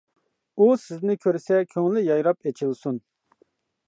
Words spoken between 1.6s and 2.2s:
كۆڭلى